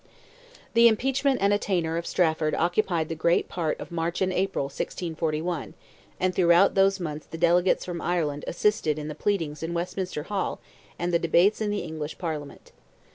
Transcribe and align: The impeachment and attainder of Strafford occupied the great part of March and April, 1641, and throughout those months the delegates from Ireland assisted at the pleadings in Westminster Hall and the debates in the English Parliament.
The 0.73 0.87
impeachment 0.87 1.41
and 1.43 1.53
attainder 1.53 1.95
of 1.95 2.07
Strafford 2.07 2.55
occupied 2.55 3.07
the 3.07 3.13
great 3.13 3.47
part 3.47 3.79
of 3.79 3.91
March 3.91 4.19
and 4.19 4.33
April, 4.33 4.65
1641, 4.65 5.75
and 6.19 6.33
throughout 6.33 6.73
those 6.73 6.99
months 6.99 7.27
the 7.27 7.37
delegates 7.37 7.85
from 7.85 8.01
Ireland 8.01 8.43
assisted 8.47 8.97
at 8.97 9.07
the 9.07 9.13
pleadings 9.13 9.61
in 9.61 9.75
Westminster 9.75 10.23
Hall 10.23 10.59
and 10.97 11.13
the 11.13 11.19
debates 11.19 11.61
in 11.61 11.69
the 11.69 11.81
English 11.81 12.17
Parliament. 12.17 12.71